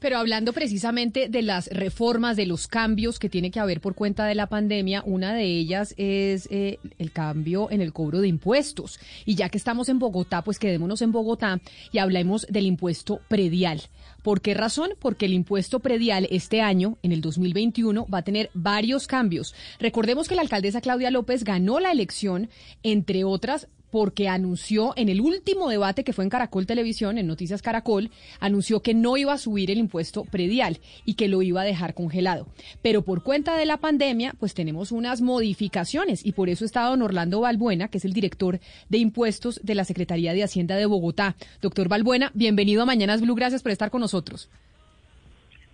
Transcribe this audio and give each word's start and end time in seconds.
Pero 0.00 0.18
hablando 0.18 0.52
precisamente 0.52 1.28
de 1.28 1.42
las 1.42 1.68
reformas, 1.68 2.36
de 2.36 2.46
los 2.46 2.68
cambios 2.68 3.18
que 3.18 3.28
tiene 3.28 3.50
que 3.50 3.60
haber 3.60 3.80
por 3.80 3.94
cuenta 3.94 4.24
de 4.24 4.34
la 4.34 4.46
pandemia, 4.46 5.02
una 5.04 5.34
de 5.34 5.44
ellas 5.44 5.94
es 5.98 6.48
eh, 6.50 6.78
el 6.98 7.12
cambio 7.12 7.70
en 7.70 7.82
el 7.82 7.92
cobro 7.92 8.20
de 8.20 8.28
impuestos. 8.28 8.98
Y 9.26 9.34
ya 9.34 9.50
que 9.50 9.58
estamos 9.58 9.90
en 9.90 9.98
Bogotá, 9.98 10.42
pues 10.42 10.58
quedémonos 10.58 11.02
en 11.02 11.12
Bogotá 11.12 11.60
y 11.92 11.98
hablemos 11.98 12.46
del 12.48 12.66
impuesto 12.66 13.20
predial. 13.28 13.82
¿Por 14.22 14.40
qué 14.40 14.54
razón? 14.54 14.90
Porque 14.98 15.26
el 15.26 15.34
impuesto 15.34 15.80
predial 15.80 16.28
este 16.30 16.62
año, 16.62 16.96
en 17.02 17.12
el 17.12 17.20
2021, 17.20 18.06
va 18.06 18.18
a 18.18 18.24
tener 18.24 18.50
varios 18.54 19.06
cambios. 19.06 19.54
Recordemos 19.80 20.28
que 20.28 20.36
la 20.36 20.42
alcaldesa 20.42 20.80
Claudia 20.80 21.10
López 21.10 21.44
ganó 21.44 21.80
la 21.80 21.90
elección, 21.90 22.48
entre 22.82 23.24
otras, 23.24 23.68
porque 23.92 24.26
anunció 24.26 24.94
en 24.96 25.10
el 25.10 25.20
último 25.20 25.68
debate 25.68 26.02
que 26.02 26.14
fue 26.14 26.24
en 26.24 26.30
Caracol 26.30 26.66
Televisión, 26.66 27.18
en 27.18 27.26
Noticias 27.26 27.60
Caracol, 27.60 28.10
anunció 28.40 28.80
que 28.80 28.94
no 28.94 29.18
iba 29.18 29.34
a 29.34 29.38
subir 29.38 29.70
el 29.70 29.76
impuesto 29.76 30.24
predial 30.24 30.78
y 31.04 31.12
que 31.14 31.28
lo 31.28 31.42
iba 31.42 31.60
a 31.60 31.64
dejar 31.64 31.92
congelado. 31.92 32.46
Pero 32.80 33.02
por 33.02 33.22
cuenta 33.22 33.54
de 33.54 33.66
la 33.66 33.76
pandemia, 33.76 34.34
pues 34.40 34.54
tenemos 34.54 34.92
unas 34.92 35.20
modificaciones 35.20 36.24
y 36.24 36.32
por 36.32 36.48
eso 36.48 36.64
está 36.64 36.86
don 36.86 37.02
Orlando 37.02 37.40
Balbuena, 37.40 37.88
que 37.88 37.98
es 37.98 38.06
el 38.06 38.14
director 38.14 38.60
de 38.88 38.96
impuestos 38.96 39.60
de 39.62 39.74
la 39.74 39.84
Secretaría 39.84 40.32
de 40.32 40.42
Hacienda 40.42 40.76
de 40.76 40.86
Bogotá. 40.86 41.36
Doctor 41.60 41.88
Balbuena, 41.88 42.30
bienvenido 42.32 42.82
a 42.82 42.86
Mañanas 42.86 43.20
Blue, 43.20 43.34
gracias 43.34 43.62
por 43.62 43.72
estar 43.72 43.90
con 43.90 44.00
nosotros. 44.00 44.48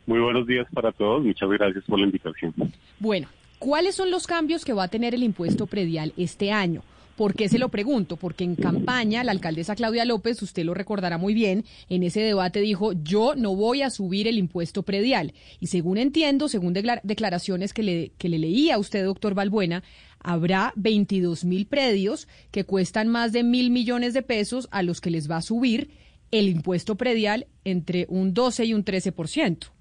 Muy 0.06 0.18
buenos 0.18 0.45
días 0.45 0.66
para 0.74 0.90
todos, 0.90 1.23
muchas 1.23 1.48
gracias 1.50 1.84
por 1.84 2.00
la 2.00 2.06
invitación. 2.06 2.52
Bueno, 2.98 3.28
¿cuáles 3.60 3.95
son 3.95 4.10
los 4.10 4.26
cambios 4.26 4.64
que 4.64 4.73
va 4.73 4.82
a 4.82 4.88
tener 4.88 5.14
el 5.14 5.23
impuesto 5.23 5.68
predial 5.68 6.12
este 6.16 6.50
año? 6.50 6.82
¿Por 7.18 7.34
qué 7.34 7.48
se 7.48 7.58
lo 7.58 7.68
pregunto? 7.68 8.16
Porque 8.16 8.45
en 8.45 8.54
campaña 8.54 9.24
la 9.24 9.32
alcaldesa 9.32 9.74
Claudia 9.74 10.04
López, 10.04 10.40
usted 10.40 10.64
lo 10.64 10.72
recordará 10.72 11.18
muy 11.18 11.34
bien, 11.34 11.64
en 11.88 12.04
ese 12.04 12.20
debate 12.20 12.60
dijo, 12.60 12.92
yo 12.92 13.34
no 13.34 13.56
voy 13.56 13.82
a 13.82 13.90
subir 13.90 14.28
el 14.28 14.38
impuesto 14.38 14.84
predial. 14.84 15.34
Y 15.59 15.66
según 15.66 15.98
entiendo, 15.98 16.48
según 16.48 16.74
declaraciones 16.74 17.74
que 17.74 17.82
le, 17.82 18.12
leía 18.20 18.76
a 18.76 18.78
usted, 18.78 19.04
doctor 19.04 19.34
Balbuena, 19.34 19.82
habrá 20.20 20.73
22 20.76 21.45
mil 21.45 21.66
predios 21.66 22.28
que 22.52 22.62
cuestan 22.62 23.09
más 23.09 23.32
de 23.32 23.43
mil 23.43 23.71
millones 23.71 24.15
de 24.15 24.23
pesos 24.23 24.68
a 24.71 24.84
los 24.84 25.00
que 25.00 25.10
les 25.10 25.28
va 25.28 25.38
a 25.38 25.43
subir 25.43 25.90
el 26.30 26.48
impuesto 26.48 26.95
predial 26.95 27.48
entre 27.65 28.06
un 28.09 28.32
12 28.32 28.65
y 28.66 28.74
un 28.74 28.84
13 28.84 29.10
por 29.10 29.26
ciento. 29.26 29.73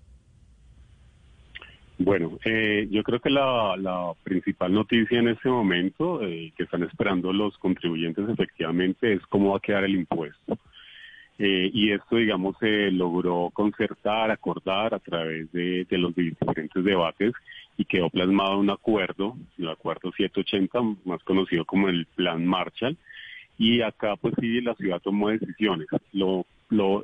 Bueno, 1.99 2.37
eh, 2.45 2.87
yo 2.91 3.01
creo 3.03 3.19
que 3.19 3.29
la, 3.29 4.13
principal 4.23 4.71
noticia 4.71 5.19
en 5.19 5.29
este 5.29 5.49
momento 5.49 6.21
eh, 6.21 6.53
que 6.55 6.63
están 6.63 6.83
esperando 6.83 7.33
los 7.33 7.57
contribuyentes 7.57 8.29
efectivamente 8.29 9.13
es 9.13 9.25
cómo 9.27 9.51
va 9.51 9.57
a 9.57 9.61
quedar 9.61 9.83
el 9.83 9.95
impuesto. 9.95 10.57
Eh, 11.39 11.69
y 11.71 11.91
esto, 11.91 12.15
digamos, 12.15 12.55
se 12.59 12.89
logró 12.91 13.51
concertar, 13.53 14.31
acordar 14.31 14.93
a 14.93 14.99
través 14.99 15.51
de, 15.51 15.85
los 15.91 16.15
diferentes 16.15 16.83
debates 16.83 17.33
y 17.77 17.85
quedó 17.85 18.09
plasmado 18.09 18.57
un 18.57 18.71
acuerdo, 18.71 19.35
el 19.57 19.69
acuerdo 19.69 20.11
780, 20.11 20.79
más 21.05 21.23
conocido 21.23 21.63
como 21.65 21.89
el 21.89 22.07
Plan 22.15 22.45
Marshall. 22.45 22.97
Y 23.59 23.81
acá, 23.81 24.15
pues 24.15 24.33
sí, 24.39 24.61
la 24.61 24.75
ciudad 24.75 24.99
tomó 25.01 25.29
decisiones. 25.29 25.87
Lo, 26.11 26.45
lo, 26.69 27.03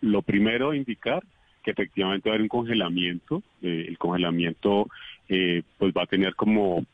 lo, 0.00 0.22
primero 0.22 0.70
a 0.70 0.76
indicar 0.76 1.22
que 1.62 1.72
efectivamente 1.72 2.28
va 2.28 2.34
a 2.34 2.36
haber 2.36 2.42
un 2.42 2.48
congelamiento. 2.48 3.42
Eh, 3.62 3.86
el 3.88 3.98
congelamiento 3.98 4.88
eh, 5.28 5.62
pues 5.78 5.92
va 5.94 6.04
a 6.04 6.06
tener 6.06 6.34
como 6.34 6.84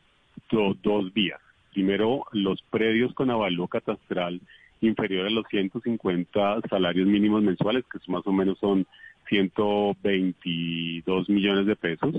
dos 0.49 1.13
vías. 1.13 1.39
Primero, 1.73 2.25
los 2.31 2.61
predios 2.63 3.13
con 3.13 3.29
avalúo 3.29 3.67
catastral 3.67 4.41
inferior 4.81 5.27
a 5.27 5.29
los 5.29 5.45
150 5.47 6.61
salarios 6.69 7.07
mínimos 7.07 7.43
mensuales, 7.43 7.83
que 7.91 7.99
más 8.11 8.25
o 8.25 8.31
menos 8.31 8.57
son 8.59 8.85
122 9.29 11.29
millones 11.29 11.65
de 11.65 11.75
pesos, 11.75 12.15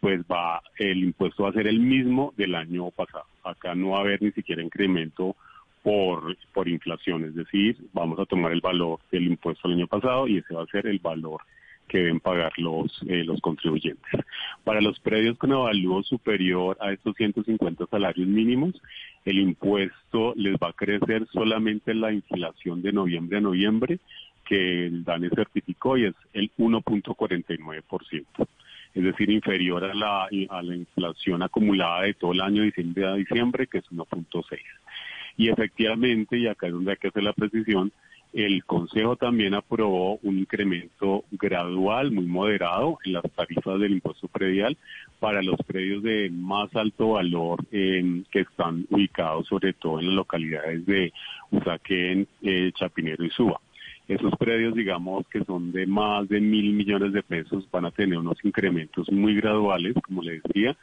pues 0.00 0.20
va 0.22 0.62
el 0.78 1.04
impuesto 1.04 1.44
va 1.44 1.50
a 1.50 1.54
ser 1.54 1.66
el 1.66 1.80
mismo 1.80 2.32
del 2.36 2.54
año 2.54 2.90
pasado. 2.90 3.24
Acá 3.44 3.74
no 3.74 3.90
va 3.90 3.98
a 3.98 4.00
haber 4.00 4.22
ni 4.22 4.32
siquiera 4.32 4.62
incremento 4.62 5.36
por, 5.82 6.36
por 6.52 6.68
inflación, 6.68 7.24
es 7.24 7.34
decir, 7.34 7.76
vamos 7.92 8.18
a 8.18 8.26
tomar 8.26 8.52
el 8.52 8.60
valor 8.60 9.00
del 9.10 9.26
impuesto 9.26 9.68
del 9.68 9.78
año 9.78 9.86
pasado 9.86 10.28
y 10.28 10.38
ese 10.38 10.54
va 10.54 10.62
a 10.62 10.66
ser 10.66 10.86
el 10.86 11.00
valor 11.00 11.40
que 11.88 11.98
deben 11.98 12.20
pagar 12.20 12.52
los, 12.56 12.90
eh, 13.08 13.24
los 13.24 13.40
contribuyentes. 13.40 14.12
Para 14.64 14.80
los 14.80 14.98
predios 15.00 15.36
con 15.38 15.52
avalúo 15.52 16.02
superior 16.02 16.76
a 16.80 16.92
estos 16.92 17.14
150 17.16 17.86
salarios 17.86 18.26
mínimos, 18.26 18.74
el 19.24 19.38
impuesto 19.38 20.34
les 20.36 20.54
va 20.54 20.68
a 20.68 20.72
crecer 20.72 21.26
solamente 21.32 21.94
la 21.94 22.12
inflación 22.12 22.82
de 22.82 22.92
noviembre 22.92 23.38
a 23.38 23.40
noviembre, 23.40 23.98
que 24.44 24.86
el 24.86 25.04
DANE 25.04 25.30
certificó 25.30 25.96
y 25.96 26.06
es 26.06 26.14
el 26.32 26.50
1.49%, 26.58 28.48
es 28.94 29.02
decir, 29.02 29.30
inferior 29.30 29.84
a 29.84 29.94
la, 29.94 30.28
a 30.50 30.62
la 30.62 30.74
inflación 30.74 31.42
acumulada 31.42 32.02
de 32.02 32.14
todo 32.14 32.32
el 32.32 32.40
año 32.40 32.62
de 32.62 32.68
diciembre 32.68 33.06
a 33.06 33.14
diciembre, 33.14 33.66
que 33.66 33.78
es 33.78 33.90
1.6. 33.90 34.58
Y 35.36 35.48
efectivamente, 35.48 36.38
y 36.38 36.46
acá 36.46 36.66
es 36.66 36.72
donde 36.72 36.92
hay 36.92 36.96
que 36.98 37.08
hacer 37.08 37.22
la 37.22 37.32
precisión, 37.32 37.92
el 38.32 38.64
Consejo 38.64 39.16
también 39.16 39.54
aprobó 39.54 40.18
un 40.22 40.38
incremento 40.38 41.24
gradual, 41.30 42.12
muy 42.12 42.26
moderado, 42.26 42.98
en 43.04 43.12
las 43.14 43.24
tarifas 43.32 43.78
del 43.78 43.92
impuesto 43.92 44.28
predial 44.28 44.76
para 45.20 45.42
los 45.42 45.56
predios 45.66 46.02
de 46.02 46.30
más 46.30 46.74
alto 46.74 47.10
valor 47.10 47.64
que 47.68 48.40
están 48.40 48.86
ubicados 48.90 49.46
sobre 49.46 49.72
todo 49.74 50.00
en 50.00 50.06
las 50.06 50.14
localidades 50.14 50.84
de 50.86 51.12
Usaquén, 51.50 52.26
eh, 52.42 52.72
Chapinero 52.74 53.24
y 53.24 53.30
Suba. 53.30 53.60
Esos 54.08 54.34
predios, 54.36 54.74
digamos, 54.74 55.26
que 55.28 55.44
son 55.44 55.72
de 55.72 55.86
más 55.86 56.28
de 56.28 56.40
mil 56.40 56.72
millones 56.72 57.12
de 57.12 57.22
pesos, 57.22 57.68
van 57.70 57.84
a 57.84 57.90
tener 57.90 58.18
unos 58.18 58.36
incrementos 58.44 59.10
muy 59.10 59.34
graduales, 59.36 59.94
como 60.04 60.22
le 60.22 60.40
decía. 60.40 60.76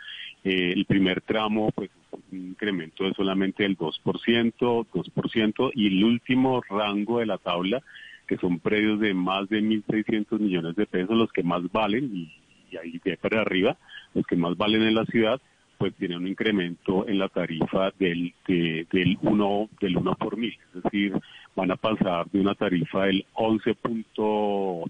Eh, 0.43 0.73
el 0.75 0.85
primer 0.85 1.21
tramo, 1.21 1.71
pues, 1.71 1.89
un 2.31 2.39
incremento 2.49 3.03
de 3.03 3.13
solamente 3.13 3.65
el 3.65 3.77
2%, 3.77 4.87
2%, 4.87 5.71
y 5.75 5.87
el 5.87 6.03
último 6.03 6.61
rango 6.69 7.19
de 7.19 7.25
la 7.25 7.37
tabla, 7.37 7.81
que 8.25 8.37
son 8.37 8.59
predios 8.59 8.99
de 8.99 9.13
más 9.13 9.49
de 9.49 9.61
1.600 9.61 10.39
millones 10.39 10.75
de 10.75 10.85
pesos, 10.85 11.17
los 11.17 11.31
que 11.31 11.43
más 11.43 11.69
valen, 11.71 12.09
y, 12.15 12.77
ahí 12.77 13.01
de 13.03 13.17
para 13.17 13.41
arriba, 13.41 13.77
los 14.13 14.25
que 14.25 14.35
más 14.35 14.55
valen 14.55 14.83
en 14.83 14.95
la 14.95 15.05
ciudad, 15.05 15.41
pues 15.79 15.95
tienen 15.95 16.19
un 16.19 16.27
incremento 16.27 17.07
en 17.07 17.17
la 17.19 17.29
tarifa 17.29 17.91
del, 17.97 18.33
del 18.47 19.17
1 19.21 19.69
del 19.79 19.97
1 19.97 20.15
por 20.15 20.37
mil, 20.37 20.55
es 20.75 20.83
decir, 20.83 21.13
van 21.59 21.71
a 21.71 21.75
pasar 21.75 22.29
de 22.31 22.39
una 22.39 22.55
tarifa 22.55 23.05
del 23.05 23.25
11 23.33 23.75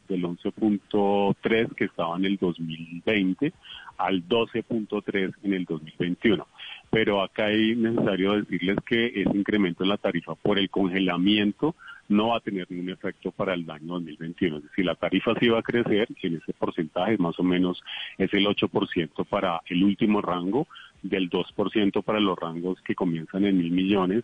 del 0.08 0.24
11.3 0.24 1.76
que 1.76 1.86
estaba 1.86 2.16
en 2.16 2.26
el 2.26 2.38
2020 2.38 3.52
al 3.98 4.28
12.3 4.28 5.34
en 5.44 5.54
el 5.54 5.66
2021. 5.66 6.48
Pero 6.92 7.24
acá 7.24 7.50
es 7.50 7.76
necesario 7.76 8.34
decirles 8.34 8.78
que 8.86 9.08
ese 9.08 9.36
incremento 9.36 9.84
en 9.84 9.90
la 9.90 9.98
tarifa 9.98 10.36
por 10.36 10.60
el 10.60 10.70
congelamiento 10.70 11.76
no 12.08 12.30
va 12.30 12.38
a 12.38 12.42
tener 12.42 12.70
ningún 12.70 12.92
efecto 12.92 13.32
para 13.32 13.56
el 13.56 13.70
año 13.70 13.94
2021. 13.94 14.58
Es 14.58 14.64
decir, 14.64 14.86
la 14.86 14.96
tarifa 14.96 15.34
sí 15.40 15.48
va 15.48 15.60
a 15.60 15.64
crecer, 15.64 16.08
en 16.22 16.36
ese 16.36 16.54
porcentaje 16.54 17.18
más 17.18 17.40
o 17.40 17.44
menos 17.44 17.82
es 18.18 18.32
el 18.34 18.46
8% 18.46 19.26
para 19.26 19.62
el 19.68 19.84
último 19.84 20.22
rango, 20.22 20.68
del 21.02 21.30
2% 21.30 22.04
para 22.04 22.20
los 22.20 22.38
rangos 22.38 22.80
que 22.82 22.94
comienzan 22.94 23.46
en 23.46 23.58
mil 23.58 23.72
millones 23.72 24.24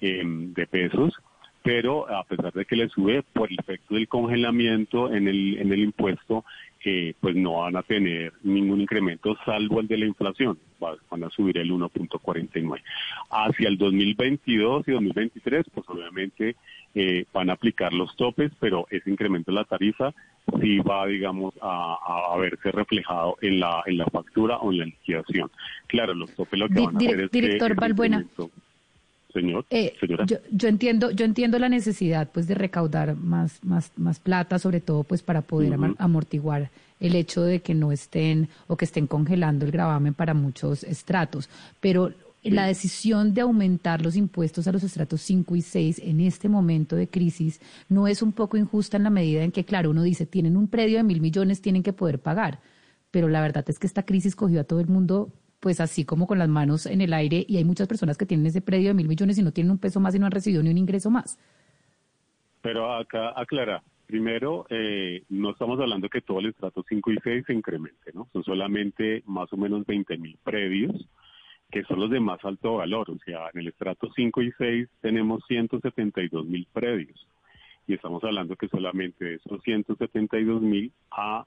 em, 0.00 0.54
de 0.54 0.66
pesos 0.66 1.12
pero 1.62 2.08
a 2.12 2.24
pesar 2.24 2.52
de 2.52 2.64
que 2.64 2.76
le 2.76 2.88
sube 2.88 3.22
por 3.32 3.50
el 3.50 3.58
efecto 3.58 3.94
del 3.94 4.08
congelamiento 4.08 5.12
en 5.12 5.28
el, 5.28 5.58
en 5.58 5.72
el 5.72 5.80
impuesto, 5.80 6.44
eh, 6.84 7.14
pues 7.20 7.36
no 7.36 7.58
van 7.58 7.76
a 7.76 7.82
tener 7.82 8.32
ningún 8.42 8.80
incremento 8.80 9.36
salvo 9.44 9.80
el 9.80 9.86
de 9.86 9.98
la 9.98 10.06
inflación, 10.06 10.58
van 10.80 11.24
a 11.24 11.30
subir 11.30 11.58
el 11.58 11.70
1.49. 11.70 12.82
Hacia 13.30 13.68
el 13.68 13.78
2022 13.78 14.88
y 14.88 14.90
2023, 14.90 15.66
pues 15.72 15.88
obviamente 15.88 16.56
eh, 16.94 17.24
van 17.32 17.50
a 17.50 17.52
aplicar 17.52 17.92
los 17.92 18.16
topes, 18.16 18.50
pero 18.58 18.86
ese 18.90 19.08
incremento 19.08 19.52
de 19.52 19.56
la 19.56 19.64
tarifa 19.64 20.12
sí 20.60 20.80
va, 20.80 21.06
digamos, 21.06 21.54
a, 21.62 22.36
verse 22.40 22.72
reflejado 22.72 23.36
en 23.40 23.60
la, 23.60 23.84
en 23.86 23.98
la 23.98 24.06
factura 24.06 24.56
o 24.56 24.72
en 24.72 24.78
la 24.78 24.84
liquidación. 24.86 25.50
Claro, 25.86 26.14
los 26.14 26.34
topes 26.34 26.58
lo 26.58 26.68
que 26.68 26.80
van 26.80 26.96
a 26.96 26.98
hacer 26.98 27.20
es 27.20 27.30
Director 27.30 27.76
Balbuena. 27.76 28.24
Señor, 29.32 29.64
eh, 29.70 29.94
Yo, 30.50 30.68
entiendo, 30.68 31.10
yo 31.10 31.24
entiendo 31.24 31.58
la 31.58 31.68
necesidad 31.68 32.30
pues 32.32 32.46
de 32.46 32.54
recaudar 32.54 33.16
más, 33.16 33.64
más, 33.64 33.92
más 33.96 34.20
plata, 34.20 34.58
sobre 34.58 34.80
todo 34.80 35.04
pues 35.04 35.22
para 35.22 35.42
poder 35.42 35.74
amortiguar 35.98 36.70
el 37.00 37.16
hecho 37.16 37.42
de 37.42 37.60
que 37.60 37.74
no 37.74 37.92
estén 37.92 38.48
o 38.66 38.76
que 38.76 38.84
estén 38.84 39.06
congelando 39.06 39.64
el 39.64 39.72
gravamen 39.72 40.14
para 40.14 40.34
muchos 40.34 40.84
estratos. 40.84 41.48
Pero 41.80 42.12
la 42.42 42.66
decisión 42.66 43.34
de 43.34 43.40
aumentar 43.40 44.02
los 44.02 44.16
impuestos 44.16 44.66
a 44.66 44.72
los 44.72 44.82
estratos 44.82 45.20
5 45.22 45.56
y 45.56 45.62
6 45.62 46.00
en 46.04 46.20
este 46.20 46.48
momento 46.48 46.96
de 46.96 47.08
crisis 47.08 47.60
no 47.88 48.08
es 48.08 48.20
un 48.22 48.32
poco 48.32 48.56
injusta 48.56 48.96
en 48.96 49.04
la 49.04 49.10
medida 49.10 49.44
en 49.44 49.52
que, 49.52 49.64
claro, 49.64 49.90
uno 49.90 50.02
dice, 50.02 50.26
tienen 50.26 50.56
un 50.56 50.68
predio 50.68 50.98
de 50.98 51.04
mil 51.04 51.20
millones, 51.20 51.62
tienen 51.62 51.82
que 51.82 51.92
poder 51.92 52.18
pagar. 52.18 52.60
Pero 53.10 53.28
la 53.28 53.40
verdad 53.40 53.64
es 53.68 53.78
que 53.78 53.86
esta 53.86 54.04
crisis 54.04 54.34
cogió 54.34 54.60
a 54.60 54.64
todo 54.64 54.80
el 54.80 54.88
mundo 54.88 55.30
pues 55.62 55.80
así 55.80 56.04
como 56.04 56.26
con 56.26 56.40
las 56.40 56.48
manos 56.48 56.86
en 56.86 57.00
el 57.00 57.12
aire 57.12 57.46
y 57.46 57.56
hay 57.56 57.64
muchas 57.64 57.86
personas 57.86 58.18
que 58.18 58.26
tienen 58.26 58.46
ese 58.46 58.60
predio 58.60 58.88
de 58.88 58.94
mil 58.94 59.06
millones 59.06 59.38
y 59.38 59.42
no 59.42 59.52
tienen 59.52 59.70
un 59.70 59.78
peso 59.78 60.00
más 60.00 60.12
y 60.12 60.18
no 60.18 60.26
han 60.26 60.32
recibido 60.32 60.60
ni 60.60 60.70
un 60.70 60.76
ingreso 60.76 61.08
más. 61.08 61.38
Pero 62.60 62.92
acá 62.92 63.32
aclara, 63.36 63.80
primero, 64.04 64.66
eh, 64.70 65.22
no 65.28 65.50
estamos 65.50 65.78
hablando 65.78 66.08
que 66.08 66.20
todo 66.20 66.40
el 66.40 66.46
estrato 66.46 66.84
5 66.88 67.12
y 67.12 67.16
6 67.22 67.44
se 67.46 67.54
incremente, 67.54 68.10
¿no? 68.12 68.26
Son 68.32 68.42
solamente 68.42 69.22
más 69.24 69.52
o 69.52 69.56
menos 69.56 69.86
20 69.86 70.18
mil 70.18 70.36
predios, 70.42 71.08
que 71.70 71.84
son 71.84 72.00
los 72.00 72.10
de 72.10 72.18
más 72.18 72.44
alto 72.44 72.78
valor. 72.78 73.08
O 73.12 73.18
sea, 73.24 73.48
en 73.54 73.60
el 73.60 73.68
estrato 73.68 74.10
5 74.16 74.42
y 74.42 74.50
6 74.58 74.88
tenemos 75.00 75.44
172 75.46 76.44
mil 76.44 76.66
predios. 76.72 77.28
Y 77.86 77.94
estamos 77.94 78.24
hablando 78.24 78.56
que 78.56 78.66
solamente 78.66 79.24
de 79.24 79.34
esos 79.34 79.62
172 79.62 80.60
mil 80.60 80.92
a 81.12 81.44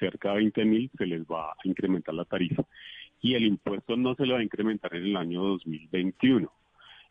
cerca 0.00 0.30
de 0.30 0.36
20 0.38 0.64
mil 0.64 0.90
se 0.98 1.06
les 1.06 1.22
va 1.22 1.52
a 1.52 1.56
incrementar 1.62 2.12
la 2.14 2.24
tarifa. 2.24 2.64
Y 3.22 3.34
el 3.34 3.44
impuesto 3.44 3.96
no 3.96 4.14
se 4.14 4.26
lo 4.26 4.34
va 4.34 4.40
a 4.40 4.44
incrementar 4.44 4.94
en 4.94 5.06
el 5.06 5.16
año 5.16 5.42
2021 5.42 6.52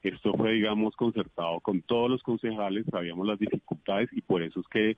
esto 0.03 0.33
fue, 0.33 0.53
digamos, 0.53 0.95
concertado 0.95 1.59
con 1.59 1.81
todos 1.83 2.09
los 2.09 2.23
concejales, 2.23 2.85
sabíamos 2.89 3.27
las 3.27 3.37
dificultades 3.37 4.09
y 4.11 4.21
por 4.21 4.41
eso 4.41 4.61
es 4.61 4.67
que 4.67 4.89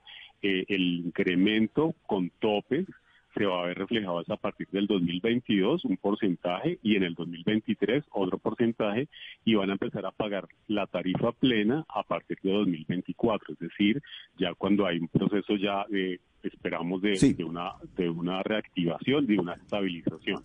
eh, 0.42 0.64
el 0.68 1.04
incremento 1.04 1.94
con 2.06 2.30
topes 2.38 2.86
se 3.34 3.44
va 3.46 3.62
a 3.62 3.66
ver 3.66 3.76
reflejado 3.76 4.22
a 4.26 4.36
partir 4.36 4.68
del 4.70 4.86
2022 4.86 5.84
un 5.84 5.96
porcentaje 5.96 6.78
y 6.82 6.96
en 6.96 7.02
el 7.02 7.14
2023 7.14 8.04
otro 8.12 8.38
porcentaje 8.38 9.08
y 9.44 9.56
van 9.56 9.70
a 9.70 9.72
empezar 9.72 10.06
a 10.06 10.12
pagar 10.12 10.46
la 10.68 10.86
tarifa 10.86 11.32
plena 11.32 11.84
a 11.88 12.04
partir 12.04 12.38
de 12.42 12.52
2024, 12.52 13.54
es 13.54 13.58
decir, 13.58 14.00
ya 14.38 14.54
cuando 14.54 14.86
hay 14.86 14.98
un 14.98 15.08
proceso 15.08 15.56
ya 15.56 15.84
de 15.90 16.20
esperamos 16.44 17.02
de, 17.02 17.18
de 17.36 17.44
una 17.44 17.72
de 17.96 18.08
una 18.08 18.42
reactivación, 18.42 19.26
de 19.26 19.38
una 19.38 19.54
estabilización. 19.54 20.42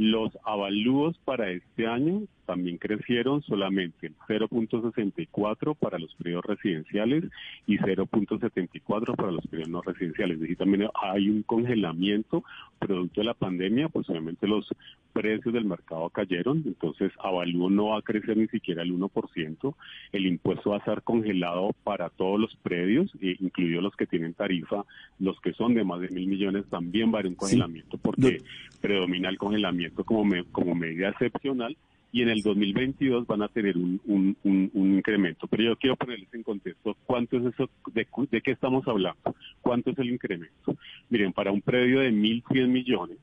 Los 0.00 0.32
avalúos 0.46 1.18
para 1.26 1.50
este 1.50 1.86
año 1.86 2.22
también 2.46 2.78
crecieron 2.78 3.42
solamente 3.42 4.06
el 4.06 4.16
0.64 4.26 5.76
para 5.76 5.98
los 5.98 6.14
periodos 6.14 6.46
residenciales 6.46 7.24
y 7.66 7.76
0.74 7.76 9.14
para 9.14 9.30
los 9.30 9.46
periodos 9.46 9.70
no 9.70 9.82
residenciales. 9.82 10.36
Es 10.36 10.40
decir, 10.40 10.56
también 10.56 10.88
hay 10.94 11.28
un 11.28 11.42
congelamiento 11.42 12.42
producto 12.78 13.20
de 13.20 13.26
la 13.26 13.34
pandemia, 13.34 13.90
pues 13.90 14.08
obviamente 14.08 14.48
los 14.48 14.66
precios 15.12 15.52
del 15.52 15.64
mercado 15.64 16.08
cayeron, 16.08 16.62
entonces 16.66 17.12
avalúo 17.22 17.68
no 17.68 17.88
va 17.88 17.98
a 17.98 18.02
crecer 18.02 18.36
ni 18.36 18.48
siquiera 18.48 18.82
el 18.82 18.92
1%, 18.94 19.74
el 20.12 20.26
impuesto 20.26 20.70
va 20.70 20.76
a 20.76 20.78
estar 20.78 21.02
congelado 21.02 21.72
para 21.84 22.08
todos 22.08 22.40
los 22.40 22.56
predios, 22.56 23.12
eh, 23.20 23.36
incluidos 23.38 23.82
los 23.82 23.94
que 23.96 24.06
tienen 24.06 24.34
tarifa, 24.34 24.84
los 25.18 25.38
que 25.40 25.52
son 25.52 25.74
de 25.74 25.84
más 25.84 26.00
de 26.00 26.08
mil 26.08 26.26
millones 26.26 26.64
también 26.70 27.12
va 27.12 27.18
a 27.18 27.20
haber 27.20 27.26
un 27.26 27.36
congelamiento 27.36 27.98
porque 27.98 28.40
predomina 28.80 29.28
el 29.28 29.38
congelamiento 29.38 30.04
como, 30.04 30.34
como 30.52 30.74
medida 30.74 31.10
excepcional 31.10 31.76
y 32.12 32.22
en 32.22 32.28
el 32.30 32.42
2022 32.42 33.26
van 33.26 33.42
a 33.42 33.48
tener 33.48 33.76
un, 33.76 34.00
un, 34.42 34.70
incremento. 34.74 35.46
Pero 35.46 35.62
yo 35.62 35.76
quiero 35.76 35.96
ponerles 35.96 36.32
en 36.34 36.42
contexto 36.42 36.96
cuánto 37.06 37.36
es 37.36 37.54
eso, 37.54 37.70
de, 37.92 38.06
de, 38.30 38.40
qué 38.40 38.50
estamos 38.50 38.86
hablando, 38.88 39.34
cuánto 39.60 39.90
es 39.90 39.98
el 39.98 40.10
incremento. 40.10 40.76
Miren, 41.08 41.32
para 41.32 41.52
un 41.52 41.60
predio 41.60 42.00
de 42.00 42.10
1.100 42.10 42.68
millones, 42.68 43.18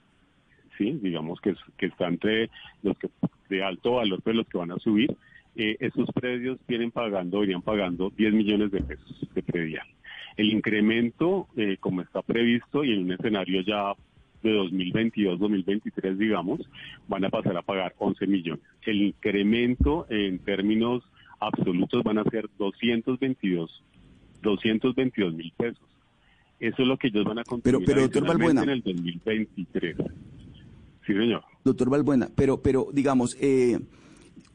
sí, 0.77 0.98
digamos 1.01 1.42
que, 1.42 1.54
que 1.77 1.88
está 1.88 2.07
entre 2.07 2.50
los 2.81 2.98
que 2.98 3.10
de 3.50 3.63
alto 3.63 3.94
valor, 3.94 4.21
pero 4.24 4.38
los 4.38 4.48
que 4.48 4.57
van 4.57 4.71
a 4.71 4.80
subir, 4.80 5.15
eh, 5.56 5.77
esos 5.80 6.10
predios 6.12 6.60
vienen 6.68 6.92
pagando, 6.92 7.44
irían 7.44 7.62
pagando 7.62 8.12
10 8.15 8.33
millones 8.33 8.71
de 8.71 8.81
pesos 8.81 9.27
de 9.33 9.42
predial. 9.42 9.88
El 10.36 10.51
incremento, 10.51 11.48
eh, 11.57 11.77
como 11.80 12.01
está 12.01 12.21
previsto 12.21 12.83
y 12.83 12.94
en 12.94 13.06
un 13.06 13.12
escenario 13.12 13.62
ya 13.62 13.94
de 14.47 14.57
2022-2023, 14.59 16.17
digamos, 16.17 16.61
van 17.07 17.25
a 17.25 17.29
pasar 17.29 17.57
a 17.57 17.61
pagar 17.61 17.94
11 17.97 18.27
millones. 18.27 18.63
El 18.85 19.01
incremento 19.01 20.05
en 20.09 20.39
términos 20.39 21.03
absolutos 21.39 22.03
van 22.03 22.17
a 22.17 22.23
ser 22.25 22.49
222, 22.57 23.83
222 24.41 25.33
mil 25.33 25.53
pesos. 25.57 25.83
Eso 26.59 26.81
es 26.81 26.88
lo 26.88 26.97
que 26.97 27.07
ellos 27.07 27.25
van 27.25 27.39
a 27.39 27.44
contribuir 27.44 27.85
pero, 27.85 28.09
pero, 28.09 28.25
doctor 28.25 28.63
en 28.63 28.69
el 28.69 28.81
2023. 28.81 29.95
Sí, 31.05 31.13
señor. 31.13 31.43
Doctor 31.63 31.89
Valbuena, 31.89 32.29
pero, 32.35 32.61
pero 32.61 32.88
digamos, 32.91 33.38
eh, 33.39 33.79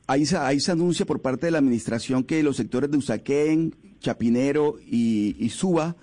ahí, 0.06 0.26
se, 0.26 0.36
ahí 0.36 0.60
se 0.60 0.72
anuncia 0.72 1.06
por 1.06 1.22
parte 1.22 1.46
de 1.46 1.52
la 1.52 1.58
administración 1.58 2.24
que 2.24 2.42
los 2.42 2.56
sectores 2.56 2.90
de 2.90 2.98
Usaquén, 2.98 3.74
Chapinero 4.00 4.76
y, 4.84 5.36
y 5.38 5.48
Suba 5.50 5.96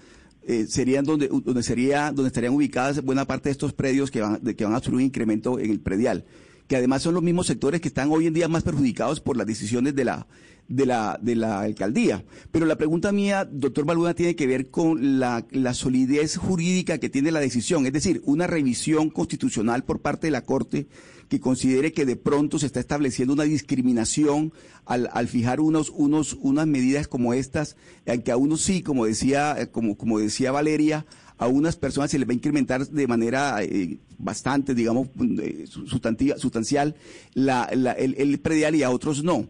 eh, 0.44 0.66
serían 0.68 1.06
donde, 1.06 1.28
donde, 1.28 1.64
sería, 1.64 2.12
donde 2.12 2.28
estarían 2.28 2.54
ubicadas 2.54 3.04
buena 3.04 3.26
parte 3.26 3.50
de 3.50 3.52
estos 3.52 3.74
predios 3.74 4.12
que 4.12 4.22
van, 4.22 4.40
que 4.42 4.64
van 4.64 4.74
a 4.74 4.80
sufrir 4.80 4.96
un 4.96 5.02
incremento 5.02 5.60
en 5.60 5.72
el 5.72 5.80
predial, 5.80 6.26
que 6.70 6.78
además 6.78 7.02
son 7.02 7.16
los 7.16 7.24
mismos 7.24 7.48
sectores 7.48 7.82
que 7.82 7.88
están 7.88 8.12
hoy 8.12 8.28
en 8.28 8.34
día 8.36 8.48
más 8.48 8.62
perjudicados 8.62 9.20
por 9.20 9.36
las 9.36 9.48
decisiones 9.48 9.96
de 9.96 10.06
la, 10.06 10.28
de 10.68 10.86
la, 10.86 11.20
de 11.20 11.36
la 11.36 11.62
alcaldía. 11.62 12.24
Pero 12.52 12.68
la 12.68 12.78
pregunta 12.78 13.12
mía, 13.12 13.50
doctor 13.52 13.86
Baluna, 13.86 14.14
tiene 14.14 14.36
que 14.36 14.46
ver 14.46 14.70
con 14.70 15.20
la, 15.20 15.48
la 15.50 15.74
solidez 15.74 16.38
jurídica 16.38 17.00
que 17.00 17.10
tiene 17.10 17.32
la 17.32 17.40
decisión, 17.40 17.88
es 17.88 17.92
decir, 17.92 18.22
una 18.24 18.46
revisión 18.46 19.10
constitucional 19.10 19.84
por 19.84 20.00
parte 20.00 20.28
de 20.28 20.32
la 20.32 20.44
Corte 20.44 20.86
que 21.28 21.40
considere 21.40 21.92
que 21.92 22.06
de 22.06 22.16
pronto 22.16 22.60
se 22.60 22.68
está 22.68 22.80
estableciendo 22.80 23.34
una 23.34 23.44
discriminación 23.44 24.54
al, 24.86 25.10
al 25.12 25.28
fijar 25.28 25.62
unos, 25.62 25.90
unos, 25.90 26.38
unas 26.40 26.68
medidas 26.68 27.08
como 27.08 27.34
estas, 27.34 27.78
en 28.06 28.22
que 28.22 28.32
a 28.32 28.38
unos 28.38 28.62
sí, 28.62 28.84
como 28.84 29.08
decía, 29.08 29.70
como, 29.72 29.98
como 29.98 30.20
decía 30.20 30.52
Valeria, 30.52 31.08
a 31.40 31.48
unas 31.48 31.78
personas 31.78 32.12
se 32.12 32.20
les 32.20 32.28
va 32.28 32.34
a 32.34 32.36
incrementar 32.36 32.86
de 32.86 33.08
manera 33.08 33.64
eh, 33.64 33.98
bastante, 34.18 34.76
digamos, 34.76 35.08
eh, 35.42 35.66
sustancial 35.68 36.96
la, 37.34 37.70
la, 37.74 37.94
el, 37.94 38.16
el 38.18 38.40
predial 38.40 38.76
y 38.76 38.84
a 38.84 38.92
otros 38.92 39.24
no. 39.24 39.48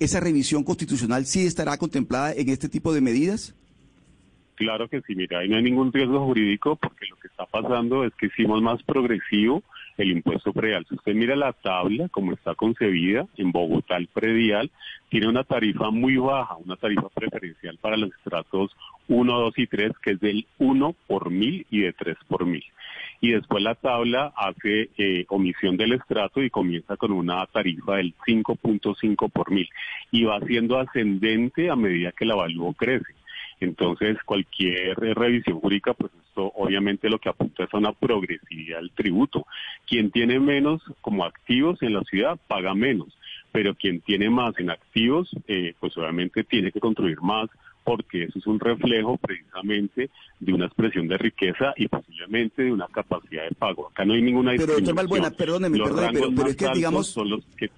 ¿Esa 0.00 0.20
revisión 0.20 0.64
constitucional 0.64 1.26
sí 1.26 1.46
estará 1.46 1.78
contemplada 1.78 2.32
en 2.32 2.48
este 2.48 2.68
tipo 2.68 2.92
de 2.92 3.00
medidas? 3.00 3.54
Claro 4.56 4.88
que 4.88 5.00
sí, 5.02 5.14
mira, 5.14 5.38
ahí 5.38 5.48
no 5.48 5.56
hay 5.56 5.62
ningún 5.62 5.92
riesgo 5.92 6.26
jurídico 6.26 6.74
porque 6.76 7.06
lo 7.08 7.16
que 7.16 7.28
está 7.28 7.46
pasando 7.46 8.04
es 8.04 8.12
que 8.14 8.26
hicimos 8.26 8.60
más 8.60 8.82
progresivo 8.82 9.62
el 9.98 10.12
impuesto 10.12 10.52
predial. 10.52 10.86
Si 10.88 10.94
usted 10.94 11.14
mira 11.14 11.36
la 11.36 11.52
tabla, 11.52 12.08
como 12.08 12.32
está 12.32 12.54
concebida, 12.54 13.26
en 13.36 13.52
Bogotá 13.52 13.96
el 13.96 14.06
predial 14.06 14.70
tiene 15.08 15.28
una 15.28 15.44
tarifa 15.44 15.90
muy 15.90 16.16
baja, 16.16 16.56
una 16.56 16.76
tarifa 16.76 17.08
preferencial 17.08 17.78
para 17.78 17.96
los 17.96 18.10
estratos 18.14 18.70
1, 19.08 19.40
2 19.40 19.58
y 19.58 19.66
3, 19.66 19.92
que 20.02 20.10
es 20.12 20.20
del 20.20 20.46
1 20.58 20.94
por 21.06 21.30
mil 21.30 21.66
y 21.70 21.80
de 21.80 21.92
3 21.92 22.16
por 22.28 22.46
mil. 22.46 22.64
Y 23.20 23.32
después 23.32 23.62
la 23.62 23.74
tabla 23.74 24.32
hace 24.36 24.90
eh, 24.96 25.24
omisión 25.28 25.76
del 25.76 25.94
estrato 25.94 26.42
y 26.42 26.50
comienza 26.50 26.96
con 26.96 27.10
una 27.10 27.44
tarifa 27.46 27.96
del 27.96 28.14
5.5 28.26 29.30
por 29.30 29.50
mil. 29.50 29.68
Y 30.12 30.24
va 30.24 30.40
siendo 30.40 30.78
ascendente 30.78 31.70
a 31.70 31.76
medida 31.76 32.12
que 32.12 32.24
el 32.24 32.30
avalúo 32.30 32.72
crece. 32.74 33.17
Entonces, 33.60 34.16
cualquier 34.24 34.96
revisión 34.96 35.60
jurídica, 35.60 35.94
pues 35.94 36.12
esto 36.28 36.52
obviamente 36.56 37.08
lo 37.08 37.18
que 37.18 37.28
apunta 37.28 37.64
es 37.64 37.74
a 37.74 37.78
una 37.78 37.92
progresividad 37.92 38.78
del 38.78 38.92
tributo. 38.92 39.46
Quien 39.86 40.10
tiene 40.10 40.38
menos 40.38 40.80
como 41.00 41.24
activos 41.24 41.82
en 41.82 41.94
la 41.94 42.02
ciudad 42.02 42.38
paga 42.46 42.74
menos, 42.74 43.08
pero 43.50 43.74
quien 43.74 44.00
tiene 44.00 44.30
más 44.30 44.58
en 44.58 44.70
activos, 44.70 45.30
eh, 45.48 45.74
pues 45.80 45.96
obviamente 45.96 46.44
tiene 46.44 46.70
que 46.70 46.80
construir 46.80 47.20
más 47.20 47.48
porque 47.88 48.24
eso 48.24 48.38
es 48.38 48.46
un 48.46 48.60
reflejo 48.60 49.16
precisamente 49.16 50.10
de 50.40 50.52
una 50.52 50.66
expresión 50.66 51.08
de 51.08 51.16
riqueza 51.16 51.72
y 51.74 51.88
posiblemente 51.88 52.62
de 52.62 52.70
una 52.70 52.86
capacidad 52.86 53.48
de 53.48 53.54
pago. 53.54 53.88
Acá 53.88 54.04
no 54.04 54.12
hay 54.12 54.20
ninguna 54.20 54.52
Pero 54.58 54.74
doctor 54.74 54.94
Balbuena, 54.94 55.30
perdóneme, 55.30 55.78
perdóneme 55.78 56.20
pero, 56.36 56.48
es 56.48 56.56
que 56.56 56.68
digamos... 56.74 57.06
Son 57.06 57.30
los 57.30 57.46
que... 57.56 57.70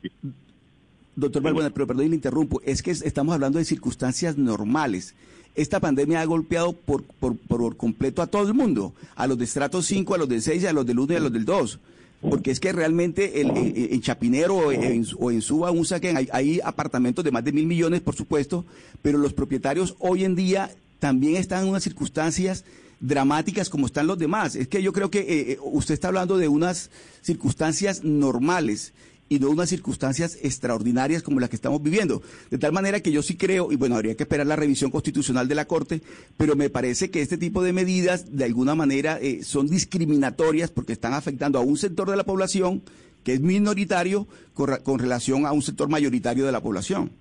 Doctor 1.15 1.43
Balbuena, 1.43 1.71
pero 1.71 1.87
perdón, 1.87 2.11
le 2.11 2.17
interrumpo, 2.17 2.61
es 2.65 2.83
que 2.83 2.91
estamos 2.91 3.35
hablando 3.35 3.61
de 3.61 3.65
circunstancias 3.65 4.37
normales 4.37 5.15
esta 5.55 5.81
pandemia 5.81 6.21
ha 6.21 6.25
golpeado 6.25 6.73
por, 6.73 7.03
por, 7.05 7.37
por, 7.37 7.77
completo 7.77 8.23
a 8.23 8.27
todo 8.27 8.47
el 8.47 8.55
mundo, 8.55 8.95
a 9.15 9.27
los 9.27 9.39
de 9.39 9.45
estrato 9.45 9.83
5, 9.83 10.15
a 10.15 10.19
los 10.19 10.29
de 10.29 10.41
6, 10.41 10.65
a 10.65 10.73
los 10.73 10.87
del 10.87 10.99
1 10.99 11.13
y 11.13 11.17
a 11.17 11.21
los 11.21 11.33
del 11.33 11.45
2. 11.45 11.79
Porque 12.23 12.51
es 12.51 12.61
que 12.61 12.73
realmente 12.73 13.41
el, 13.41 13.51
en, 13.57 14.01
Chapinero 14.03 14.55
o 14.57 14.73
en, 14.73 15.07
o 15.19 15.31
en 15.31 15.41
Suba, 15.41 15.71
un 15.71 15.87
saquen, 15.87 16.19
hay, 16.19 16.29
hay, 16.33 16.61
apartamentos 16.63 17.25
de 17.25 17.31
más 17.31 17.43
de 17.43 17.53
mil 17.53 17.67
millones, 17.67 18.03
por 18.03 18.15
supuesto, 18.15 18.67
pero 19.01 19.17
los 19.17 19.33
propietarios 19.33 19.97
hoy 19.99 20.25
en 20.25 20.35
día 20.35 20.71
también 20.99 21.37
están 21.37 21.63
en 21.63 21.71
unas 21.71 21.83
circunstancias 21.83 22.65
dramáticas 23.01 23.71
como 23.71 23.87
están 23.87 24.07
los 24.07 24.19
demás. 24.19 24.55
Es 24.55 24.69
que 24.69 24.83
yo 24.83 24.93
creo 24.93 25.11
que 25.11 25.21
eh, 25.21 25.53
eh, 25.53 25.59
usted 25.63 25.95
está 25.95 26.09
hablando 26.09 26.37
de 26.37 26.49
unas 26.49 26.91
circunstancias 27.23 28.05
normales 28.05 28.93
y 29.31 29.39
no 29.39 29.49
unas 29.49 29.69
circunstancias 29.69 30.37
extraordinarias 30.43 31.23
como 31.23 31.39
las 31.39 31.49
que 31.49 31.57
estamos 31.57 31.81
viviendo. 31.81 32.21
De 32.51 32.59
tal 32.59 32.73
manera 32.73 33.01
que 33.01 33.13
yo 33.13 33.23
sí 33.23 33.37
creo, 33.37 33.71
y 33.71 33.77
bueno, 33.77 33.95
habría 33.95 34.17
que 34.17 34.25
esperar 34.25 34.45
la 34.45 34.57
revisión 34.57 34.91
constitucional 34.91 35.47
de 35.47 35.55
la 35.55 35.67
Corte, 35.67 36.03
pero 36.37 36.57
me 36.57 36.69
parece 36.69 37.11
que 37.11 37.23
este 37.23 37.39
tipo 37.39 37.63
de 37.63 37.73
medidas 37.73 38.37
de 38.37 38.45
alguna 38.45 38.75
manera 38.75 39.19
eh, 39.23 39.45
son 39.45 39.69
discriminatorias 39.69 40.71
porque 40.73 40.93
están 40.93 41.15
afectando 41.15 41.61
a 41.61 41.63
un 41.63 41.77
sector 41.77 42.11
de 42.11 42.17
la 42.17 42.25
población 42.25 42.83
que 43.23 43.35
es 43.35 43.41
minoritario 43.41 44.27
con 44.55 44.99
relación 44.99 45.47
a 45.47 45.53
un 45.53 45.63
sector 45.63 45.89
mayoritario 45.89 46.45
de 46.45 46.53
la 46.53 46.63
población. 46.63 47.13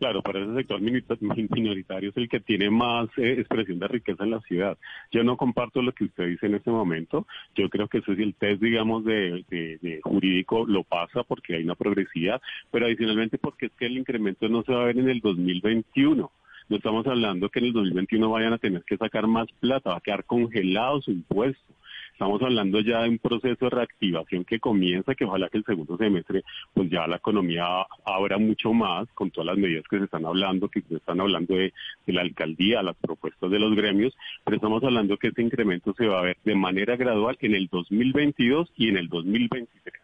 Claro, 0.00 0.22
para 0.22 0.40
ese 0.40 0.54
sector 0.54 0.80
minoritario 0.80 2.08
es 2.08 2.16
el 2.16 2.26
que 2.30 2.40
tiene 2.40 2.70
más 2.70 3.10
eh, 3.18 3.34
expresión 3.38 3.78
de 3.78 3.86
riqueza 3.86 4.24
en 4.24 4.30
la 4.30 4.40
ciudad. 4.40 4.78
Yo 5.12 5.22
no 5.24 5.36
comparto 5.36 5.82
lo 5.82 5.92
que 5.92 6.04
usted 6.04 6.26
dice 6.26 6.46
en 6.46 6.54
este 6.54 6.70
momento. 6.70 7.26
Yo 7.54 7.68
creo 7.68 7.86
que 7.86 7.98
eso 7.98 8.12
es 8.12 8.18
el 8.18 8.34
test, 8.34 8.62
digamos, 8.62 9.04
de, 9.04 10.00
jurídico 10.02 10.64
lo 10.66 10.84
pasa 10.84 11.22
porque 11.22 11.56
hay 11.56 11.64
una 11.64 11.74
progresividad, 11.74 12.40
pero 12.70 12.86
adicionalmente 12.86 13.36
porque 13.36 13.66
es 13.66 13.72
que 13.72 13.84
el 13.84 13.98
incremento 13.98 14.48
no 14.48 14.62
se 14.62 14.72
va 14.72 14.84
a 14.84 14.86
ver 14.86 14.98
en 14.98 15.10
el 15.10 15.20
2021 15.20 16.32
no 16.70 16.76
estamos 16.76 17.04
hablando 17.08 17.48
que 17.48 17.58
en 17.58 17.64
el 17.64 17.72
2021 17.72 18.30
vayan 18.30 18.52
a 18.52 18.58
tener 18.58 18.84
que 18.84 18.96
sacar 18.96 19.26
más 19.26 19.48
plata, 19.58 19.90
va 19.90 19.96
a 19.96 20.00
quedar 20.00 20.24
congelado 20.24 21.02
su 21.02 21.10
impuesto. 21.10 21.74
Estamos 22.20 22.42
hablando 22.42 22.80
ya 22.80 23.00
de 23.00 23.08
un 23.08 23.18
proceso 23.18 23.64
de 23.64 23.70
reactivación 23.70 24.44
que 24.44 24.60
comienza, 24.60 25.14
que 25.14 25.24
ojalá 25.24 25.48
que 25.48 25.56
el 25.56 25.64
segundo 25.64 25.96
semestre, 25.96 26.42
pues 26.74 26.90
ya 26.90 27.06
la 27.06 27.16
economía 27.16 27.64
abra 28.04 28.36
mucho 28.36 28.74
más 28.74 29.08
con 29.14 29.30
todas 29.30 29.46
las 29.46 29.56
medidas 29.56 29.88
que 29.88 29.96
se 29.96 30.04
están 30.04 30.26
hablando, 30.26 30.68
que 30.68 30.82
se 30.82 30.96
están 30.96 31.18
hablando 31.18 31.54
de, 31.54 31.72
la 32.08 32.20
alcaldía, 32.20 32.82
las 32.82 32.96
propuestas 32.96 33.50
de 33.50 33.58
los 33.58 33.74
gremios, 33.74 34.14
pero 34.44 34.56
estamos 34.56 34.84
hablando 34.84 35.16
que 35.16 35.28
este 35.28 35.40
incremento 35.40 35.94
se 35.94 36.08
va 36.08 36.18
a 36.18 36.24
ver 36.24 36.36
de 36.44 36.54
manera 36.54 36.94
gradual 36.94 37.38
en 37.40 37.54
el 37.54 37.68
2022 37.68 38.70
y 38.76 38.90
en 38.90 38.98
el 38.98 39.08
2023. 39.08 39.94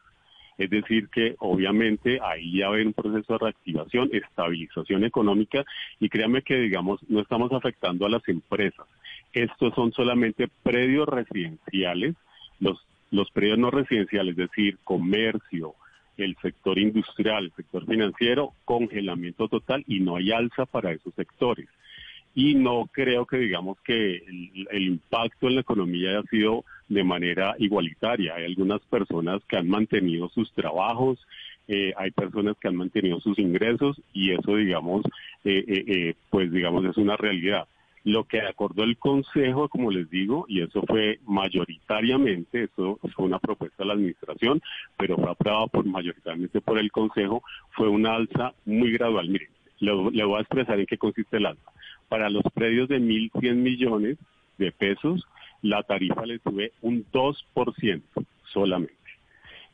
Es 0.57 0.71
decir, 0.71 1.11
que 1.11 1.35
obviamente 1.39 2.19
ahí 2.23 2.61
ya 2.61 2.69
haber 2.69 2.87
un 2.87 2.95
proceso 2.95 3.35
de 3.35 3.39
reactivación, 3.41 4.09
estabilización 4.11 5.05
económica 5.05 5.67
y 6.01 6.09
créanme 6.09 6.41
que, 6.41 6.57
digamos, 6.57 6.99
no 7.11 7.21
estamos 7.21 7.53
afectando 7.53 8.07
a 8.07 8.09
las 8.09 8.27
empresas. 8.27 8.87
Estos 9.37 9.75
son 9.75 9.93
solamente 9.93 10.49
predios 10.63 11.07
residenciales, 11.09 12.15
los, 12.59 12.79
los 13.11 13.31
predios 13.31 13.59
no 13.59 13.71
residenciales, 13.71 14.33
es 14.33 14.49
decir, 14.49 14.79
comercio, 14.83 15.75
el 16.17 16.37
sector 16.41 16.79
industrial, 16.79 17.45
el 17.45 17.53
sector 17.53 17.85
financiero, 17.85 18.53
congelamiento 18.65 19.49
total 19.49 19.85
y 19.87 20.01
no 20.01 20.17
hay 20.17 20.33
alza 20.33 20.65
para 20.65 20.93
esos 20.93 21.13
sectores 21.15 21.69
y 22.37 22.55
no 22.55 22.89
creo 22.93 23.25
que 23.25 23.39
digamos 23.39 23.79
que 23.81 24.17
el, 24.71 24.83
impacto 24.83 25.49
en 25.49 25.55
la 25.55 25.63
economía 25.63 26.11
haya 26.11 26.23
sido 26.29 26.67
de 26.87 27.03
manera 27.03 27.57
igualitaria. 27.59 28.35
Hay 28.35 28.45
algunas 28.45 28.83
personas 28.83 29.43
que 29.49 29.57
han 29.57 29.69
mantenido 29.69 30.29
sus 30.29 30.53
trabajos, 30.53 31.19
eh, 31.67 31.95
hay 31.97 32.11
personas 32.11 32.57
que 32.61 32.69
han 32.69 32.77
mantenido 32.77 33.21
sus 33.21 33.39
ingresos 33.39 34.01
y 34.13 34.33
eso 34.33 34.55
digamos, 34.55 35.03
eh, 35.45 35.65
eh, 35.67 36.15
pues 36.29 36.53
digamos 36.53 36.85
es 36.85 36.99
una 36.99 37.17
realidad. 37.17 37.67
Lo 38.07 38.23
que 38.23 38.41
acordó 38.41 38.85
el 38.85 38.97
Consejo, 38.99 39.69
como 39.69 39.91
les 39.91 40.09
digo, 40.09 40.47
y 40.49 40.61
eso 40.61 40.81
fue 40.87 41.19
mayoritariamente, 41.27 42.63
eso 42.63 43.01
fue 43.17 43.25
una 43.25 43.41
propuesta 43.41 43.83
de 43.83 43.87
la 43.89 43.95
Administración, 43.95 44.63
pero 44.97 45.17
fue 45.17 45.29
aprobado 45.29 45.67
por 45.67 45.85
mayoritariamente 45.85 46.61
por 46.61 46.79
el 46.79 46.93
Consejo, 46.93 47.43
fue 47.71 47.89
una 47.89 48.15
alza 48.15 48.55
muy 48.65 48.93
gradual. 48.93 49.29
Miren, 49.29 49.49
le 49.81 50.25
voy 50.25 50.39
a 50.39 50.41
expresar 50.41 50.79
en 50.79 50.87
qué 50.87 50.97
consiste 50.97 51.39
el 51.39 51.47
alza. 51.47 51.73
Para 52.09 52.31
los 52.31 52.45
predios 52.55 52.89
de 52.89 53.01
1.100 53.01 53.57
millones 53.57 54.19
de 54.57 54.71
pesos, 54.71 55.27
la 55.63 55.83
tarifa 55.83 56.25
le 56.27 56.39
sube 56.39 56.71
un 56.83 57.05
2% 57.11 58.03
solamente. 58.53 58.95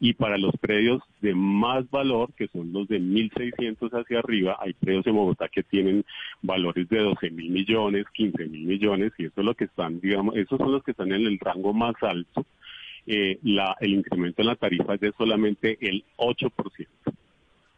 Y 0.04 0.14
para 0.14 0.36
los 0.36 0.56
predios 0.56 1.00
de 1.20 1.32
más 1.32 1.88
valor, 1.88 2.32
que 2.34 2.48
son 2.48 2.72
los 2.72 2.88
de 2.88 2.98
1.600 2.98 3.88
hacia 3.92 4.18
arriba, 4.18 4.56
hay 4.58 4.72
predios 4.72 5.06
en 5.06 5.14
Bogotá 5.14 5.48
que 5.48 5.62
tienen 5.62 6.04
valores 6.42 6.88
de 6.88 6.98
12 6.98 7.30
mil 7.30 7.50
millones, 7.50 8.06
15 8.12 8.46
mil 8.46 8.66
millones, 8.66 9.12
y 9.16 9.26
eso 9.26 9.34
es 9.36 9.44
lo 9.44 9.54
que 9.54 9.66
están, 9.66 10.00
digamos, 10.00 10.36
esos 10.36 10.58
son 10.58 10.72
los 10.72 10.82
que 10.82 10.90
están 10.90 11.12
en 11.12 11.24
el 11.24 11.38
rango 11.38 11.72
más 11.72 11.94
alto. 12.00 12.44
Eh, 13.06 13.38
la, 13.44 13.76
el 13.78 13.92
incremento 13.92 14.42
en 14.42 14.48
la 14.48 14.56
tarifa 14.56 14.94
es 14.94 15.00
de 15.00 15.12
solamente 15.12 15.78
el 15.80 16.02
8%. 16.16 16.88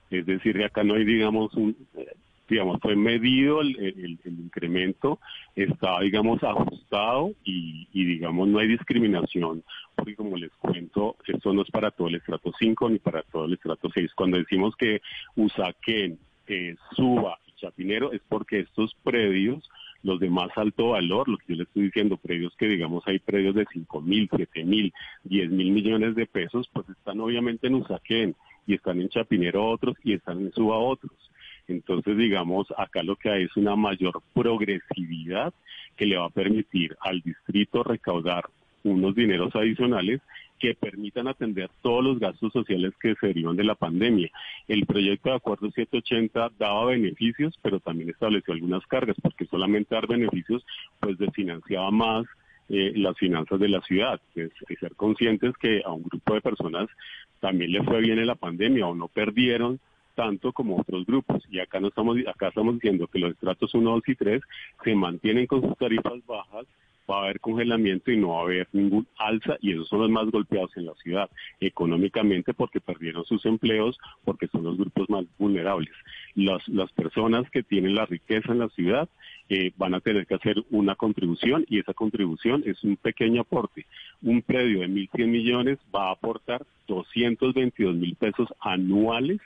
Es 0.08 0.24
decir, 0.24 0.56
que 0.56 0.64
acá 0.64 0.82
no 0.82 0.94
hay, 0.94 1.04
digamos, 1.04 1.52
un, 1.52 1.76
digamos, 2.48 2.80
fue 2.80 2.96
medido 2.96 3.60
el, 3.60 4.18
incremento, 4.24 5.18
está, 5.54 6.00
digamos, 6.00 6.42
ajustado 6.42 7.32
y, 7.44 7.86
digamos, 7.92 8.48
no 8.48 8.58
hay 8.58 8.68
discriminación, 8.68 9.62
porque 9.94 10.14
como 10.16 10.36
les 10.36 10.52
cuento, 10.56 11.16
esto 11.26 11.52
no 11.52 11.62
es 11.62 11.70
para 11.70 11.90
todo 11.90 12.08
el 12.08 12.16
estrato 12.16 12.52
5 12.58 12.90
ni 12.90 12.98
para 12.98 13.22
todo 13.22 13.46
el 13.46 13.54
estrato 13.54 13.88
6. 13.92 14.12
Cuando 14.14 14.38
decimos 14.38 14.76
que 14.76 15.00
Usaquén, 15.36 16.18
Suba 16.94 17.38
y 17.46 17.52
Chapinero 17.60 18.12
es 18.12 18.20
porque 18.28 18.60
estos 18.60 18.94
predios 19.02 19.68
los 20.04 20.20
de 20.20 20.28
más 20.28 20.50
alto 20.56 20.90
valor, 20.90 21.28
lo 21.28 21.38
que 21.38 21.46
yo 21.48 21.56
le 21.56 21.62
estoy 21.62 21.84
diciendo, 21.84 22.18
predios 22.18 22.54
que 22.56 22.68
digamos 22.68 23.02
hay 23.06 23.18
predios 23.18 23.54
de 23.54 23.64
5 23.72 24.02
mil, 24.02 24.28
7 24.30 24.64
mil, 24.64 24.92
10 25.24 25.50
mil 25.50 25.72
millones 25.72 26.14
de 26.14 26.26
pesos, 26.26 26.68
pues 26.72 26.86
están 26.90 27.20
obviamente 27.20 27.66
en 27.66 27.76
Usaquén 27.76 28.36
y 28.66 28.74
están 28.74 29.00
en 29.00 29.08
Chapinero 29.08 29.66
otros 29.66 29.96
y 30.04 30.12
están 30.12 30.40
en 30.40 30.52
Suba 30.52 30.76
otros. 30.76 31.12
Entonces, 31.68 32.16
digamos, 32.16 32.66
acá 32.76 33.02
lo 33.02 33.16
que 33.16 33.30
hay 33.30 33.44
es 33.44 33.56
una 33.56 33.76
mayor 33.76 34.23
progresividad 34.35 35.52
que 35.97 36.06
le 36.06 36.16
va 36.16 36.26
a 36.26 36.30
permitir 36.30 36.97
al 37.00 37.21
distrito 37.21 37.83
recaudar 37.83 38.44
unos 38.83 39.14
dineros 39.14 39.54
adicionales 39.56 40.21
que 40.59 40.75
permitan 40.75 41.26
atender 41.26 41.68
todos 41.83 42.04
los 42.04 42.18
gastos 42.18 42.52
sociales 42.52 42.92
que 43.00 43.14
se 43.16 43.28
derivan 43.28 43.56
de 43.56 43.64
la 43.64 43.75
pandemia. 43.75 44.30
El 44.68 44.87
proyecto 44.87 45.30
de 45.30 45.37
acuerdo 45.37 45.71
780 45.71 46.50
daba 46.59 46.87
beneficios, 46.87 47.59
pero 47.62 47.80
también 47.80 48.11
estableció 48.11 48.54
algunas 48.54 48.87
cargas, 48.87 49.16
porque 49.23 49.47
solamente 49.47 49.94
dar 49.94 50.06
beneficios 50.06 50.64
pues 51.00 51.18
desfinanciaba 51.18 51.90
más 51.90 52.26
eh, 52.68 52.92
las 52.97 53.16
finanzas 53.18 53.59
de 53.61 53.68
la 53.68 53.80
ciudad. 53.83 54.21
Es, 54.35 54.50
ser 54.80 54.94
conscientes 54.97 55.54
que 55.59 55.83
a 55.85 55.92
un 55.92 56.04
grupo 56.04 56.35
de 56.35 56.40
personas 56.40 56.88
también 57.40 57.73
le 57.73 57.83
fue 57.83 58.00
bien 58.00 58.18
en 58.18 58.26
la 58.26 58.37
pandemia 58.37 58.87
o 58.87 58.94
no 58.94 59.09
perdieron 59.09 59.80
tanto 60.14 60.52
como 60.52 60.78
otros 60.78 61.04
grupos. 61.06 61.42
Y 61.50 61.61
acá 61.61 61.80
no 61.80 61.88
estamos, 61.88 62.16
acá 62.26 62.49
estamos 62.49 62.75
diciendo 62.75 63.06
que 63.06 63.18
los 63.18 63.33
estratos 63.33 63.75
1, 63.75 63.90
2 63.90 64.02
y 64.09 64.14
3 64.14 64.42
se 64.83 64.94
mantienen 64.94 65.47
con 65.47 65.62
sus 65.62 65.76
tarifas 65.76 66.25
bajas, 66.26 66.66
va 67.11 67.18
a 67.18 67.25
haber 67.25 67.40
congelamiento 67.40 68.11
y 68.11 68.16
no 68.16 68.28
va 68.28 68.40
a 68.40 68.42
haber 68.44 68.68
ningún 68.73 69.06
alza 69.18 69.56
y 69.61 69.73
esos 69.73 69.88
son 69.88 70.00
los 70.00 70.11
más 70.11 70.30
golpeados 70.30 70.75
en 70.76 70.87
la 70.87 70.94
ciudad 70.94 71.28
económicamente 71.61 72.54
porque 72.54 72.80
perdieron 72.80 73.25
sus 73.25 73.44
empleos, 73.44 73.99
porque 74.25 74.49
son 74.49 74.64
los 74.64 74.76
grupos 74.76 75.09
más 75.11 75.25
vulnerables. 75.38 75.92
Las, 76.35 76.66
las 76.68 76.90
personas 76.92 77.49
que 77.50 77.62
tienen 77.62 77.94
la 77.94 78.06
riqueza 78.06 78.52
en 78.52 78.61
la 78.61 78.68
ciudad 78.71 79.09
eh, 79.50 79.73
van 79.76 79.94
a 79.94 80.00
tener 80.00 80.26
que 80.26 80.35
hacer 80.35 80.64
una 80.71 80.94
contribución 80.94 81.66
y 81.68 81.78
esa 81.78 81.92
contribución 81.92 82.62
es 82.64 82.83
un 82.83 82.97
pequeño 82.97 83.42
aporte. 83.42 83.87
Un 84.23 84.40
predio 84.42 84.80
de 84.80 84.88
1.100 84.88 85.26
millones 85.26 85.78
va 85.94 86.09
a 86.09 86.12
aportar 86.12 86.64
222 86.88 87.94
mil 87.94 88.16
pesos 88.16 88.49
anuales 88.61 89.40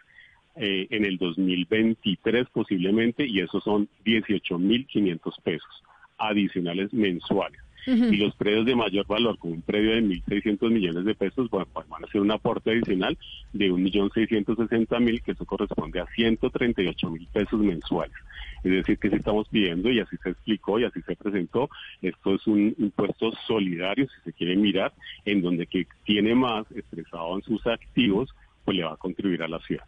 eh, 0.59 0.87
en 0.91 1.05
el 1.05 1.19
2023 1.19 2.49
posiblemente 2.53 3.27
y 3.27 3.41
esos 3.41 3.63
son 3.65 3.89
18.500 4.05 5.43
pesos 5.43 5.83
adicionales 6.19 6.93
mensuales. 6.93 7.61
Y 7.87 8.17
los 8.17 8.35
predios 8.35 8.67
de 8.67 8.77
mayor 8.77 9.07
valor, 9.07 9.39
con 9.39 9.53
un 9.53 9.63
predio 9.63 9.93
de 9.93 10.03
1.600 10.03 10.71
millones 10.71 11.07
de 11.07 11.15
pesos, 11.15 11.49
pues 11.49 11.67
van 11.75 12.05
a 12.05 12.07
ser 12.09 12.21
un 12.21 12.31
aporte 12.31 12.71
adicional 12.71 13.17
de 13.55 13.73
1.660.000, 13.73 15.23
que 15.23 15.33
eso 15.33 15.47
corresponde 15.47 16.01
a 16.01 16.07
138.000 16.07 17.29
pesos 17.29 17.61
mensuales. 17.61 18.15
Es 18.63 18.73
decir, 18.73 18.99
que 18.99 19.09
si 19.09 19.17
estamos 19.17 19.49
pidiendo, 19.49 19.91
y 19.91 20.01
así 20.01 20.17
se 20.23 20.31
explicó 20.31 20.79
y 20.79 20.85
así 20.85 21.01
se 21.01 21.17
presentó, 21.17 21.71
esto 22.03 22.35
es 22.35 22.47
un 22.47 22.75
impuesto 22.79 23.33
solidario, 23.47 24.07
si 24.07 24.21
se 24.23 24.33
quiere 24.35 24.55
mirar, 24.57 24.93
en 25.25 25.41
donde 25.41 25.67
que 25.67 25.87
tiene 26.05 26.35
más 26.35 26.71
expresado 26.73 27.37
en 27.37 27.43
sus 27.43 27.67
activos, 27.67 28.35
pues 28.67 28.77
le 28.77 28.85
va 28.85 28.93
a 28.93 28.97
contribuir 28.97 29.43
a 29.43 29.49
la 29.49 29.61
ciudad. 29.61 29.85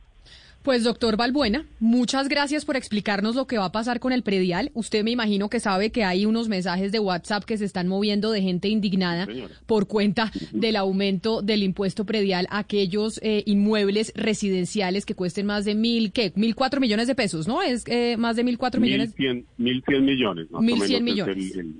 Pues 0.62 0.84
doctor 0.84 1.16
Balbuena, 1.16 1.64
muchas 1.78 2.28
gracias 2.28 2.66
por 2.66 2.76
explicarnos 2.76 3.34
lo 3.34 3.46
que 3.46 3.56
va 3.56 3.64
a 3.64 3.72
pasar 3.72 3.98
con 3.98 4.12
el 4.12 4.22
predial. 4.22 4.70
Usted 4.74 5.02
me 5.02 5.10
imagino 5.10 5.48
que 5.48 5.58
sabe 5.58 5.90
que 5.90 6.04
hay 6.04 6.26
unos 6.26 6.50
mensajes 6.50 6.92
de 6.92 6.98
WhatsApp 6.98 7.44
que 7.44 7.56
se 7.56 7.64
están 7.64 7.88
moviendo 7.88 8.30
de 8.30 8.42
gente 8.42 8.68
indignada 8.68 9.26
por 9.66 9.88
cuenta 9.88 10.30
del 10.52 10.76
aumento 10.76 11.40
del 11.40 11.62
impuesto 11.62 12.04
predial 12.04 12.46
a 12.50 12.58
aquellos 12.58 13.18
eh, 13.22 13.42
inmuebles 13.46 14.12
residenciales 14.14 15.06
que 15.06 15.14
cuesten 15.14 15.46
más 15.46 15.64
de 15.64 15.74
mil, 15.74 16.12
¿qué? 16.12 16.30
Mil 16.36 16.54
cuatro 16.54 16.78
millones 16.78 17.06
de 17.06 17.14
pesos, 17.14 17.48
¿no? 17.48 17.62
Es 17.62 17.84
eh, 17.86 18.18
más 18.18 18.36
de 18.36 18.44
mil 18.44 18.58
cuatro 18.58 18.82
millones. 18.82 19.14
mil 19.18 19.82
cien 19.86 20.04
millones. 20.04 20.48
Mil 20.60 20.82
cien 20.82 21.04
millones. 21.04 21.56
el, 21.56 21.74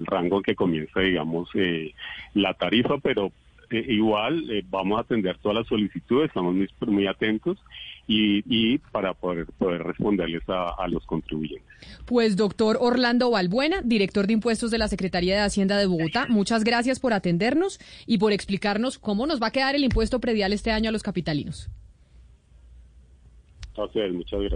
rango 0.00 0.42
que 0.42 0.56
comienza, 0.56 0.98
digamos, 0.98 1.48
eh, 1.54 1.94
la 2.34 2.52
tarifa, 2.54 2.98
pero 2.98 3.30
igual 3.70 4.44
vamos 4.68 4.98
a 4.98 5.02
atender 5.02 5.38
todas 5.38 5.58
las 5.58 5.66
solicitudes, 5.68 6.28
estamos 6.28 6.56
muy 6.80 7.06
atentos 7.06 7.58
y, 8.06 8.78
para 8.78 9.14
poder, 9.14 9.46
poder 9.58 9.82
responderles 9.82 10.42
a, 10.48 10.86
los 10.88 11.04
contribuyentes. 11.06 11.66
Pues 12.04 12.36
doctor 12.36 12.76
Orlando 12.80 13.30
Balbuena, 13.30 13.80
director 13.82 14.26
de 14.26 14.34
impuestos 14.34 14.70
de 14.70 14.78
la 14.78 14.88
Secretaría 14.88 15.34
de 15.34 15.40
Hacienda 15.40 15.78
de 15.78 15.86
Bogotá, 15.86 16.26
muchas 16.28 16.64
gracias 16.64 17.00
por 17.00 17.12
atendernos 17.12 17.78
y 18.06 18.18
por 18.18 18.32
explicarnos 18.32 18.98
cómo 18.98 19.26
nos 19.26 19.40
va 19.42 19.48
a 19.48 19.52
quedar 19.52 19.74
el 19.74 19.84
impuesto 19.84 20.20
predial 20.20 20.52
este 20.52 20.70
año 20.70 20.90
a 20.90 20.92
los 20.92 21.02
capitalinos. 21.02 21.70
muchas 24.12 24.40
gracias. 24.40 24.52